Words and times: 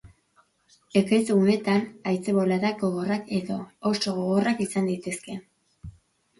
Ekaitz-guneetan, 1.01 1.83
haize-boladak 2.13 2.81
gogorrak 2.87 3.31
edo 3.43 3.61
oso 3.93 4.17
gogorrak 4.19 4.67
izan 4.69 4.93
daitezke. 4.93 5.41